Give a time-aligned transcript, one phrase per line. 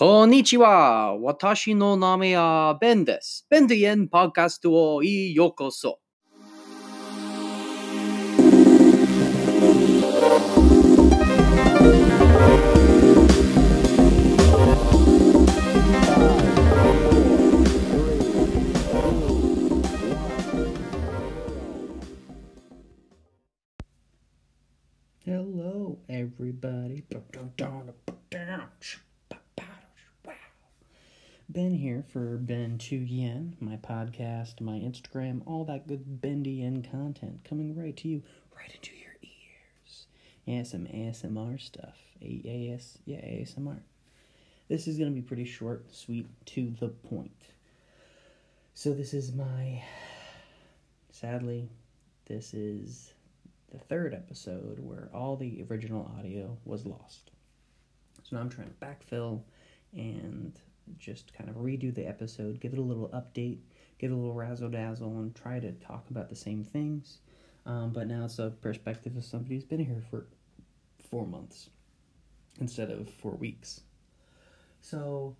[0.00, 1.14] こんにちは。
[1.18, 3.46] 私の名前はベンです。
[3.50, 6.00] ベンディエンパーカストへようこそ。
[25.26, 27.04] Hello, everybody.
[31.52, 36.80] Ben here for Ben Tu Yen, my podcast, my Instagram, all that good bendy Yen
[36.88, 38.22] content coming right to you,
[38.56, 40.06] right into your ears.
[40.44, 41.98] Yeah, some ASMR stuff.
[42.22, 43.80] A- AS, yeah, ASMR.
[44.68, 47.32] This is gonna be pretty short, sweet, to the point.
[48.74, 49.82] So this is my.
[51.10, 51.68] Sadly,
[52.26, 53.12] this is
[53.72, 57.32] the third episode where all the original audio was lost.
[58.22, 59.40] So now I'm trying to backfill
[59.92, 60.56] and
[60.98, 63.58] just kind of redo the episode, give it a little update,
[63.98, 67.18] give it a little razzle dazzle, and try to talk about the same things.
[67.66, 70.26] Um, but now it's a perspective of somebody who's been here for
[71.10, 71.68] four months
[72.60, 73.82] instead of four weeks.
[74.80, 75.36] So,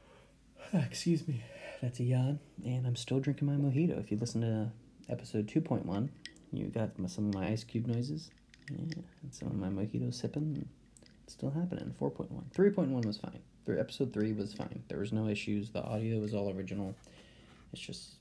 [0.72, 1.42] excuse me,
[1.82, 3.98] that's a yawn, and I'm still drinking my mojito.
[3.98, 4.70] If you listen to
[5.10, 6.08] episode 2.1,
[6.52, 8.30] you got some of my ice cube noises,
[8.70, 10.68] yeah, and some of my mojito sipping.
[11.30, 11.94] Still happening.
[12.00, 12.28] 4.1.
[12.52, 13.38] 3.1 was fine.
[13.64, 14.82] Three, episode 3 was fine.
[14.88, 15.70] There was no issues.
[15.70, 16.96] The audio was all original.
[17.72, 18.16] It's just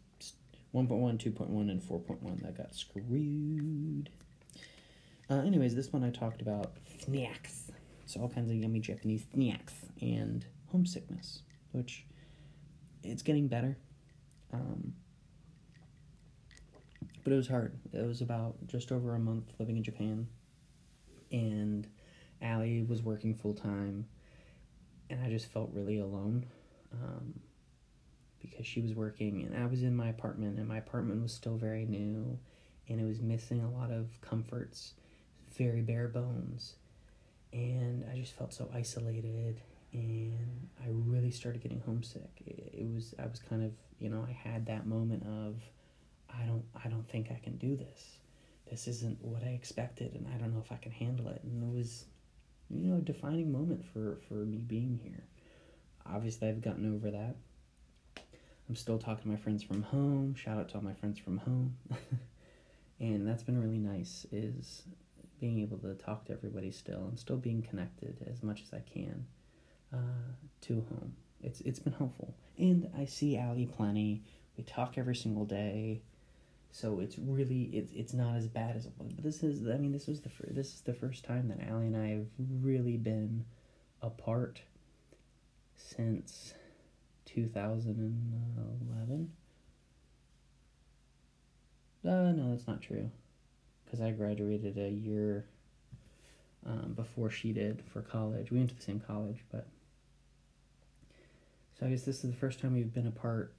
[0.76, 4.12] 1.1, 2.1, and 4.1 that got screwed.
[5.28, 7.72] Uh, anyways, this one I talked about snacks.
[8.06, 12.06] So all kinds of yummy Japanese snacks and homesickness, which
[13.04, 13.76] it's getting better.
[14.54, 14.94] Um,
[17.24, 17.80] but it was hard.
[17.92, 20.28] It was about just over a month living in Japan,
[21.32, 21.88] and
[22.42, 24.06] Allie was working full time,
[25.10, 26.46] and I just felt really alone,
[26.94, 27.40] um,
[28.40, 31.58] because she was working and I was in my apartment, and my apartment was still
[31.58, 32.38] very new,
[32.88, 34.94] and it was missing a lot of comforts,
[35.58, 36.76] very bare bones,
[37.54, 39.62] and I just felt so isolated,
[39.94, 42.30] and I really started getting homesick.
[42.46, 45.62] It, it was I was kind of you know I had that moment of
[46.34, 48.20] I don't I don't think I can do this.
[48.70, 51.42] This isn't what I expected and I don't know if I can handle it.
[51.44, 52.06] And it was
[52.70, 55.24] you know defining moment for for me being here.
[56.06, 57.36] Obviously I've gotten over that.
[58.68, 60.36] I'm still talking to my friends from home.
[60.36, 61.76] Shout out to all my friends from home.
[63.00, 64.84] and that's been really nice is
[65.40, 68.82] being able to talk to everybody still and still being connected as much as I
[68.82, 69.26] can
[69.94, 69.98] uh,
[70.62, 71.14] to home.
[71.42, 72.36] It's it's been helpful.
[72.58, 74.24] And I see Allie plenty.
[74.58, 76.02] We talk every single day
[76.72, 79.14] so it's really it's it's not as bad as it was.
[79.14, 81.68] But this is I mean this was the fir- this is the first time that
[81.68, 82.28] Allie and I have
[82.62, 83.46] really been
[84.02, 84.62] apart
[85.76, 86.54] since
[87.26, 89.32] 2011.
[92.06, 93.12] Uh, no, that's not true,
[93.84, 95.46] because I graduated a year
[96.66, 98.52] um, before she did for college.
[98.52, 99.68] We went to the same college, but
[101.78, 103.54] so I guess this is the first time we've been apart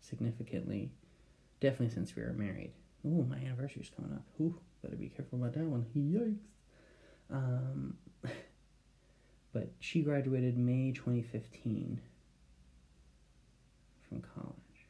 [0.00, 0.92] significantly
[1.62, 2.72] Definitely since we were married.
[3.06, 4.24] Oh, my anniversary's coming up.
[4.40, 5.86] Ooh, better be careful about that one.
[5.96, 6.40] Yikes.
[7.32, 7.94] Um,
[9.52, 12.00] but she graduated May 2015
[14.08, 14.88] from college.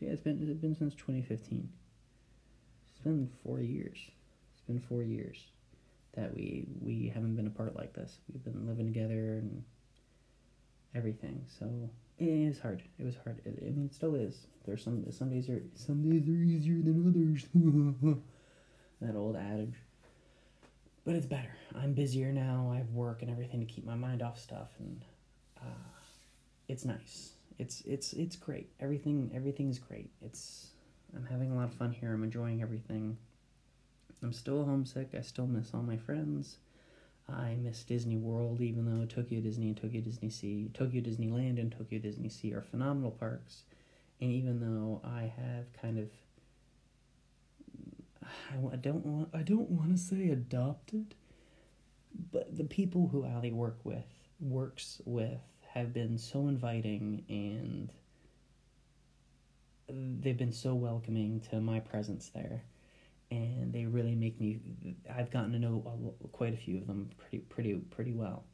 [0.00, 1.66] Yeah, it's been it's been since 2015.
[2.90, 3.96] It's been four years.
[4.52, 5.38] It's been four years
[6.14, 8.18] that we we haven't been apart like this.
[8.30, 9.64] We've been living together and
[10.94, 11.44] everything.
[11.58, 12.82] So it is hard.
[12.98, 13.40] It was hard.
[13.44, 14.46] It, I mean, it still is.
[14.64, 17.46] There's some some days are some days are easier than others.
[19.00, 19.74] that old adage.
[21.04, 21.56] But it's better.
[21.74, 22.70] I'm busier now.
[22.72, 25.04] I have work and everything to keep my mind off stuff, and
[25.60, 25.90] uh,
[26.68, 27.32] it's nice.
[27.58, 28.70] It's it's it's great.
[28.78, 30.10] Everything everything's great.
[30.20, 30.68] It's
[31.16, 32.12] I'm having a lot of fun here.
[32.12, 33.16] I'm enjoying everything.
[34.22, 35.10] I'm still homesick.
[35.18, 36.58] I still miss all my friends.
[37.32, 41.72] I miss Disney World, even though Tokyo Disney and Tokyo Disney Sea, Tokyo Disneyland and
[41.72, 43.64] Tokyo Disney Sea are phenomenal parks.
[44.20, 46.08] And even though I have kind of,
[48.72, 51.14] I don't want, I don't want to say adopted,
[52.30, 54.04] but the people who Allie work with,
[54.40, 55.40] works with,
[55.74, 57.92] have been so inviting and
[60.22, 62.62] they've been so welcoming to my presence there
[63.32, 64.58] and they really make me
[65.16, 68.44] i've gotten to know quite a few of them pretty pretty pretty well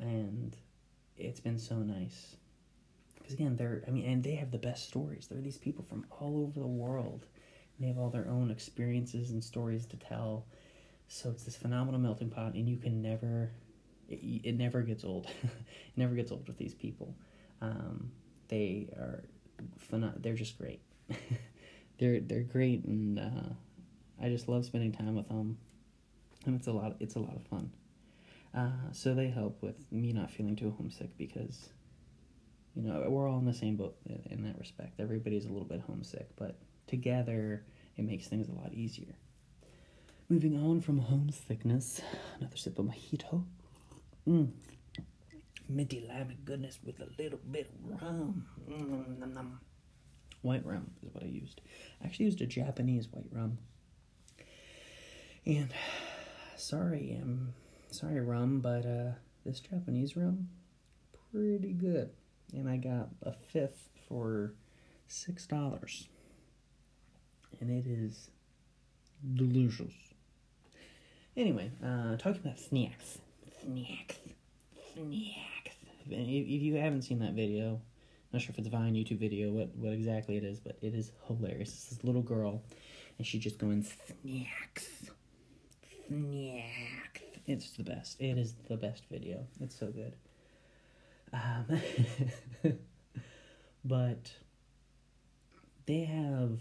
[0.00, 0.56] and
[1.16, 2.36] it's been so nice
[3.18, 6.04] because again they're i mean and they have the best stories they're these people from
[6.20, 7.26] all over the world
[7.76, 10.46] and they have all their own experiences and stories to tell
[11.08, 13.50] so it's this phenomenal melting pot and you can never
[14.08, 15.26] it, it never gets old.
[15.42, 15.50] it
[15.96, 17.14] never gets old with these people.
[17.60, 18.10] Um,
[18.48, 19.24] they are
[19.78, 20.12] fun.
[20.18, 20.80] They're just great.
[21.98, 23.54] they're they're great, and uh,
[24.22, 25.58] I just love spending time with them.
[26.46, 26.96] And it's a lot.
[27.00, 27.72] It's a lot of fun.
[28.54, 31.70] Uh, so they help with me not feeling too homesick because,
[32.74, 35.00] you know, we're all in the same boat in, that respect.
[35.00, 37.64] Everybody's a little bit homesick, but together
[37.96, 39.14] it makes things a lot easier.
[40.28, 42.02] Moving on from homesickness,
[42.38, 43.44] another sip of mojito.
[44.28, 44.50] Mm.
[45.68, 48.46] Minty lime goodness with a little bit of rum.
[48.68, 49.58] Mm,
[50.42, 51.62] white rum is what I used.
[52.02, 53.58] I actually used a Japanese white rum.
[55.44, 55.72] And
[56.56, 57.54] sorry, I'm
[57.90, 59.12] sorry rum, but uh,
[59.44, 60.48] this Japanese rum
[61.32, 62.10] pretty good.
[62.52, 64.54] And I got a fifth for
[65.08, 66.08] six dollars.
[67.60, 68.30] And it is
[69.34, 69.92] delicious.
[71.36, 73.18] Anyway, uh, talking about snacks.
[73.62, 74.16] Snacks.
[74.94, 75.76] Snacks.
[76.06, 77.80] If, if you haven't seen that video,
[78.32, 80.94] not sure if it's a Vine, YouTube video, what, what exactly it is, but it
[80.94, 81.70] is hilarious.
[81.70, 82.62] It's this little girl,
[83.18, 83.86] and she's just going,
[84.22, 84.88] snacks.
[86.08, 87.22] Snacks.
[87.46, 88.20] It's the best.
[88.20, 89.46] It is the best video.
[89.60, 90.14] It's so good.
[91.32, 91.66] Um,
[93.84, 94.32] but
[95.86, 96.60] they have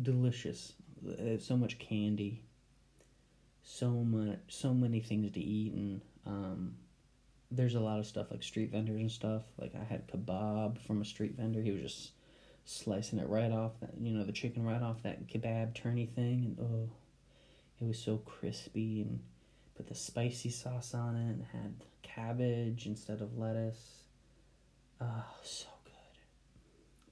[0.00, 0.74] delicious,
[1.08, 2.42] uh, so much candy
[3.62, 6.74] so much so many things to eat and um,
[7.50, 11.00] there's a lot of stuff like street vendors and stuff like i had kebab from
[11.00, 12.10] a street vendor he was just
[12.64, 16.44] slicing it right off that you know the chicken right off that kebab turny thing
[16.44, 16.90] and oh
[17.80, 19.20] it was so crispy and
[19.76, 24.00] put the spicy sauce on it and had cabbage instead of lettuce
[25.00, 25.92] oh so good.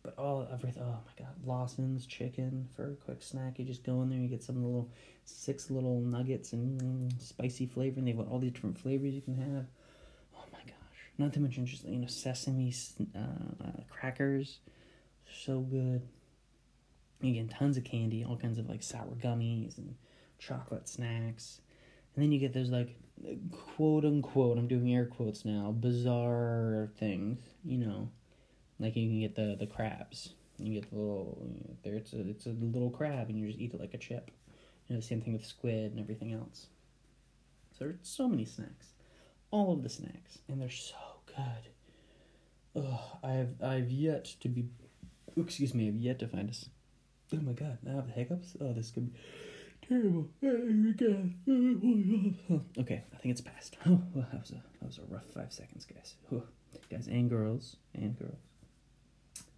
[0.02, 0.82] but all everything.
[0.82, 3.58] Oh my god, Lawson's chicken for a quick snack.
[3.58, 4.90] You just go in there, and you get some little
[5.24, 9.22] six little nuggets and mm, spicy flavor, and they've got all these different flavors you
[9.22, 9.66] can have.
[10.36, 11.00] Oh my gosh!
[11.16, 12.72] Not to mention just you know sesame
[13.16, 14.58] uh, uh, crackers,
[15.44, 16.02] so good.
[17.20, 19.96] Again, tons of candy, all kinds of like sour gummies and
[20.38, 21.60] chocolate snacks,
[22.14, 22.96] and then you get those like
[23.50, 24.58] quote unquote.
[24.58, 25.72] I'm doing air quotes now.
[25.72, 28.10] Bizarre things, you know
[28.80, 30.30] like you can get the the crabs.
[30.58, 31.46] You get the little
[31.82, 31.94] there.
[31.94, 34.30] It's a it's a little crab, and you just eat it like a chip.
[34.86, 36.66] You know the same thing with squid and everything else.
[37.78, 38.88] So there's so many snacks,
[39.50, 40.96] all of the snacks, and they're so
[41.26, 41.72] good.
[42.76, 44.66] Oh, I've I've yet to be.
[45.36, 46.68] Excuse me, I've yet to find us.
[47.32, 48.56] Oh my god, I have the hiccups.
[48.60, 49.18] Oh, this could be
[49.86, 50.28] terrible.
[52.78, 53.76] Okay, I think it's past.
[53.86, 56.14] Oh, that was a that was a rough five seconds, guys.
[56.32, 56.44] Oh,
[56.90, 58.38] guys and girls and girls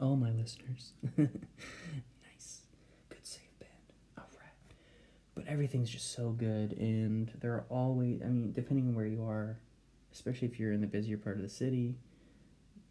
[0.00, 0.92] all my listeners.
[1.18, 2.62] nice.
[3.08, 3.68] Good save, Ben.
[4.18, 4.32] Alright.
[5.34, 9.22] But everything's just so good, and there are always, I mean, depending on where you
[9.24, 9.58] are,
[10.12, 11.98] especially if you're in the busier part of the city,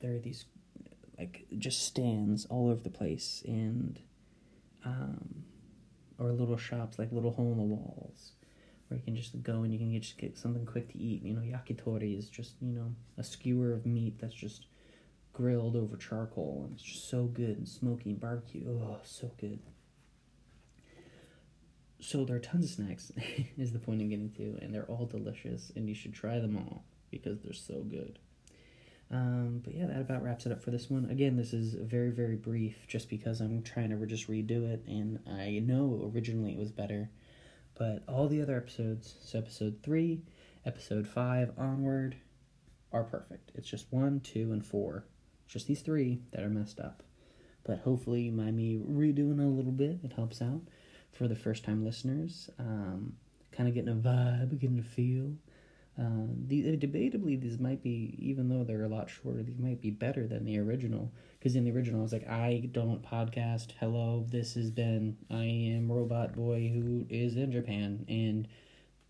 [0.01, 0.45] there are these,
[1.17, 3.99] like, just stands all over the place, and,
[4.85, 5.43] um,
[6.19, 8.33] or little shops, like little hole in the walls
[8.89, 11.23] where you can just go and you can just get something quick to eat.
[11.23, 14.65] You know, yakitori is just, you know, a skewer of meat that's just
[15.31, 18.65] grilled over charcoal, and it's just so good and smoky and barbecue.
[18.67, 19.59] Oh, so good.
[22.01, 23.11] So there are tons of snacks,
[23.57, 26.57] is the point I'm getting to, and they're all delicious, and you should try them
[26.57, 28.19] all because they're so good.
[29.11, 31.09] Um, but yeah, that about wraps it up for this one.
[31.09, 35.19] Again, this is very, very brief just because I'm trying to just redo it, and
[35.27, 37.09] I know originally it was better.
[37.75, 40.21] But all the other episodes, so episode 3,
[40.65, 42.17] episode 5 onward,
[42.91, 43.51] are perfect.
[43.55, 45.05] It's just 1, 2, and 4
[45.49, 47.03] just these three that are messed up.
[47.65, 50.61] But hopefully, my me redoing a little bit, it helps out
[51.11, 52.49] for the first time listeners.
[52.57, 53.13] Um,
[53.51, 55.33] kind of getting a vibe, getting a feel.
[55.97, 59.91] Uh, the, debatably, these might be, even though they're a lot shorter, these might be
[59.91, 61.11] better than the original.
[61.37, 63.71] Because in the original, I was like, I don't podcast.
[63.79, 68.47] Hello, this has been, I am Robot Boy who is in Japan, and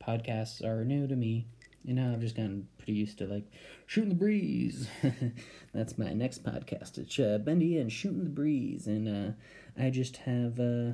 [0.05, 1.45] podcasts are new to me.
[1.87, 3.45] And now I've just gotten pretty used to like
[3.85, 4.87] shooting the breeze.
[5.73, 6.97] That's my next podcast.
[6.97, 9.31] It's uh, Bendy and shooting the breeze, and uh,
[9.81, 10.91] I just have uh,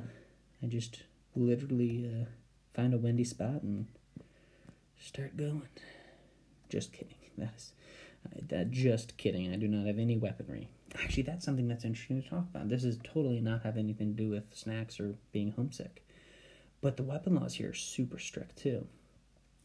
[0.62, 1.02] I just
[1.34, 2.26] literally uh,
[2.74, 3.86] find a windy spot and
[5.06, 5.68] start going.
[6.68, 7.16] Just kidding.
[7.38, 7.72] That's
[8.48, 9.52] that just kidding.
[9.52, 10.68] I do not have any weaponry.
[11.02, 12.68] Actually, that's something that's interesting to talk about.
[12.68, 16.04] This is totally not have anything to do with snacks or being homesick.
[16.80, 18.86] But the weapon laws here are super strict too.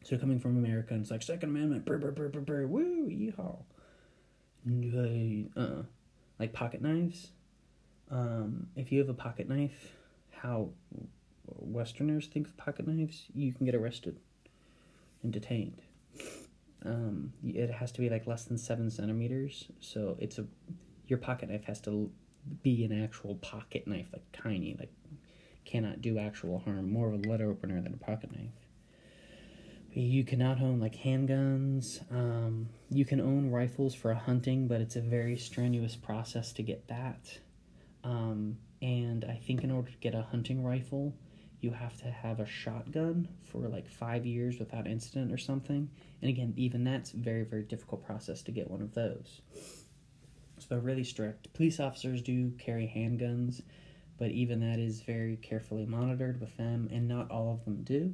[0.04, 3.64] So coming from America, it's like Second Amendment, brr, brr, brr, brr, brr, woo, yeehaw.
[5.56, 5.84] Uh,
[6.40, 7.32] like pocket knives.
[8.10, 9.94] Um, if you have a pocket knife,
[10.32, 10.70] how
[11.46, 14.20] Westerners think of pocket knives, you can get arrested
[15.24, 15.82] and detained.
[16.84, 19.68] Um, it has to be like less than seven centimeters.
[19.80, 20.46] So it's a
[21.08, 22.10] your pocket knife has to
[22.64, 24.92] be an actual pocket knife, like tiny, like
[25.66, 26.92] cannot do actual harm.
[26.92, 28.50] More of a letter opener than a pocket knife.
[29.94, 32.02] You cannot own like handguns.
[32.12, 36.88] Um, you can own rifles for hunting, but it's a very strenuous process to get
[36.88, 37.40] that.
[38.04, 41.14] Um, and I think in order to get a hunting rifle,
[41.62, 45.90] you have to have a shotgun for like five years without incident or something.
[46.22, 49.42] And again, even that's very, very difficult process to get one of those.
[50.58, 51.54] So they're really strict.
[51.54, 53.62] Police officers do carry handguns,
[54.18, 58.14] but even that is very carefully monitored with them, and not all of them do.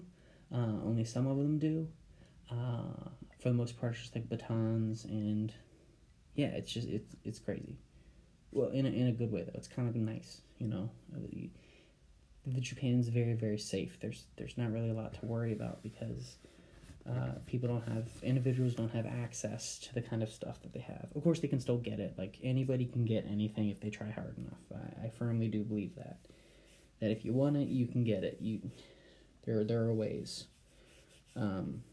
[0.53, 1.87] Uh, only some of them do.
[2.51, 5.53] Uh, for the most part, just like batons and
[6.35, 7.75] yeah, it's just it's it's crazy.
[8.51, 9.51] Well, in a, in a good way though.
[9.55, 10.89] It's kind of nice, you know.
[12.53, 13.99] The Japan's very very safe.
[13.99, 16.37] There's there's not really a lot to worry about because
[17.07, 20.79] uh, people don't have individuals don't have access to the kind of stuff that they
[20.79, 21.09] have.
[21.15, 22.15] Of course, they can still get it.
[22.17, 24.59] Like anybody can get anything if they try hard enough.
[24.73, 26.17] I, I firmly do believe that.
[26.99, 28.37] That if you want it, you can get it.
[28.41, 28.59] You
[29.45, 30.45] there there are ways.
[31.35, 31.83] Um,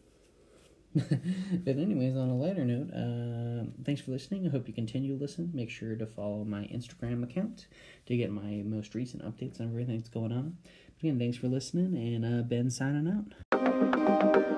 [1.64, 4.46] but anyways, on a lighter note, uh, thanks for listening.
[4.46, 5.50] I hope you continue to listen.
[5.52, 7.66] Make sure to follow my Instagram account
[8.06, 10.56] to get my most recent updates on everything that's going on.
[10.96, 13.08] But again, thanks for listening, and uh, Ben signing
[13.52, 14.53] out.